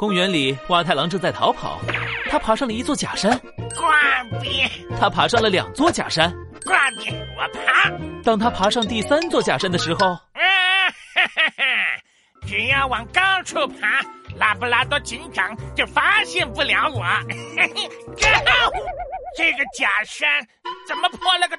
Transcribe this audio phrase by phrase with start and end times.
[0.00, 1.78] 公园里，蛙太郎正在逃跑。
[2.30, 3.38] 他爬上了一座假山，
[3.76, 3.84] 呱
[4.40, 4.64] 比！
[4.98, 6.32] 他爬上了两座假山，
[6.64, 7.14] 呱比！
[7.36, 7.92] 我爬。
[8.24, 10.16] 当他爬上第三座假山的时候，啊
[11.14, 11.64] 哈哈！
[12.46, 14.00] 只要往高处爬，
[14.38, 17.04] 拉布拉多警长就发现不了我。
[17.58, 17.90] 嘿嘿，
[19.36, 20.26] 这个假山
[20.88, 21.58] 怎么破了个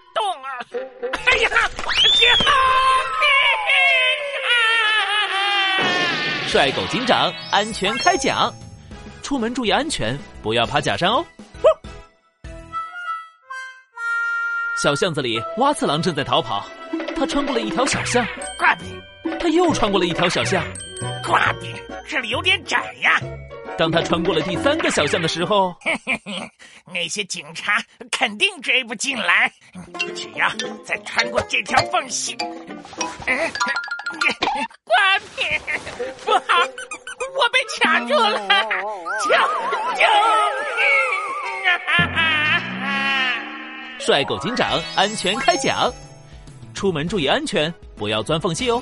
[6.51, 8.53] 帅狗警长安全开讲。
[9.23, 11.25] 出门注意安全，不要爬假山哦。
[14.83, 16.67] 小巷子里，蛙次郎正在逃跑。
[17.15, 18.25] 他穿过了一条小巷，
[18.59, 19.39] 呱比。
[19.39, 20.61] 他又穿过了一条小巷，
[21.23, 21.73] 呱比。
[22.05, 23.17] 这里有点窄呀。
[23.77, 26.51] 当他穿过了第三个小巷的时候，嘿嘿嘿，
[26.93, 29.49] 那些警察肯定追不进来。
[30.13, 30.49] 只要
[30.83, 32.35] 再穿过这条缝隙，
[34.11, 34.95] 呱
[35.35, 35.43] 比，
[36.25, 36.39] 不好，
[37.35, 38.37] 我被卡住了。
[39.21, 39.29] 救
[40.67, 40.79] 命
[41.67, 42.19] 啊！
[43.99, 45.91] 帅狗警长安全开讲，
[46.73, 48.81] 出门注意安全，不要钻缝隙哦。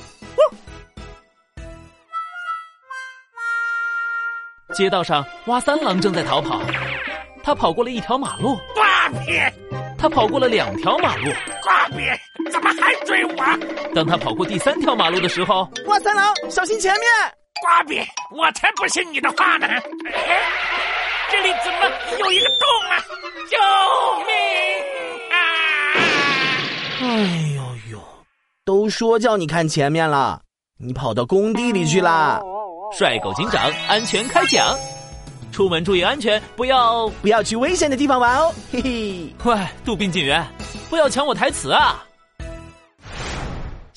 [4.74, 6.62] 街道上，蛙三郎正在逃跑，
[7.44, 8.58] 他跑过了一条马路。
[8.74, 9.40] 瓜皮，
[9.98, 11.32] 他跑过了两条马路。
[11.62, 12.08] 瓜比，
[12.50, 13.94] 怎么还追我？
[13.94, 17.04] 当他跑过第三条马路的时候，哇三郎，小心前面！
[17.62, 18.00] 瓜比，
[18.32, 19.68] 我才不信你的话呢！
[21.32, 22.98] 这里怎么有一个洞啊？
[23.50, 23.58] 救
[24.26, 24.34] 命
[25.32, 25.36] 啊！
[27.02, 27.08] 哎
[27.56, 27.62] 呦
[27.92, 28.02] 呦，
[28.64, 30.42] 都说叫你看前面了，
[30.78, 32.40] 你跑到工地里去啦！
[32.98, 34.76] 帅狗警长安全开讲，
[35.52, 38.54] 出门注意安全，不要不要去危险的地方玩哦！
[38.72, 40.44] 嘿嘿，喂，杜宾警员，
[40.90, 42.06] 不要抢我台词啊！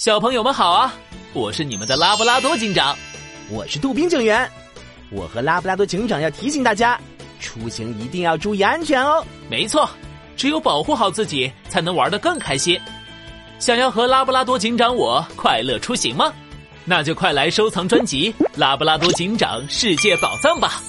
[0.03, 0.93] 小朋友们好啊，
[1.33, 2.99] 我是你们的拉布拉多警长。
[3.49, 4.51] 我是杜宾警员，
[5.13, 7.01] 我和拉布拉多警长要提醒大家，
[7.39, 9.25] 出行一定要注意安全哦。
[9.49, 9.89] 没错，
[10.37, 12.77] 只有保护好自己，才能玩得更开心。
[13.61, 16.33] 想要和拉布拉多警长我快乐出行吗？
[16.85, 20.83] 那就快来收藏专辑《拉布拉多警长世界宝藏》吧！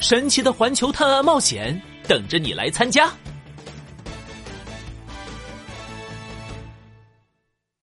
[0.00, 3.12] 神奇的环球探案冒险等着你来参加。